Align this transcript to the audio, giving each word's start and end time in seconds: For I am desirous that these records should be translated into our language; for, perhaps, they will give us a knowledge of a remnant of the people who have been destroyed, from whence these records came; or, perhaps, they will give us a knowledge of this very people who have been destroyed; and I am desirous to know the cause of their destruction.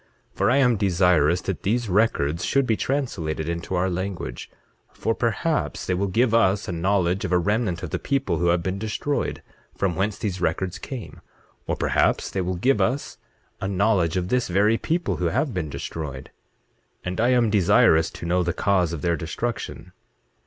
For 0.33 0.49
I 0.49 0.57
am 0.57 0.77
desirous 0.77 1.41
that 1.41 1.61
these 1.61 1.87
records 1.87 2.43
should 2.43 2.65
be 2.65 2.75
translated 2.75 3.47
into 3.47 3.75
our 3.75 3.87
language; 3.87 4.49
for, 4.91 5.13
perhaps, 5.13 5.85
they 5.85 5.93
will 5.93 6.07
give 6.07 6.33
us 6.33 6.67
a 6.67 6.71
knowledge 6.71 7.23
of 7.23 7.31
a 7.31 7.37
remnant 7.37 7.83
of 7.83 7.91
the 7.91 7.99
people 7.99 8.37
who 8.37 8.47
have 8.47 8.63
been 8.63 8.79
destroyed, 8.79 9.43
from 9.77 9.95
whence 9.95 10.17
these 10.17 10.41
records 10.41 10.79
came; 10.79 11.21
or, 11.67 11.75
perhaps, 11.75 12.31
they 12.31 12.41
will 12.41 12.55
give 12.55 12.81
us 12.81 13.19
a 13.61 13.67
knowledge 13.67 14.17
of 14.17 14.29
this 14.29 14.47
very 14.47 14.79
people 14.79 15.17
who 15.17 15.25
have 15.25 15.53
been 15.53 15.69
destroyed; 15.69 16.31
and 17.05 17.21
I 17.21 17.29
am 17.29 17.51
desirous 17.51 18.09
to 18.09 18.25
know 18.25 18.41
the 18.41 18.53
cause 18.53 18.93
of 18.93 19.03
their 19.03 19.15
destruction. 19.15 19.91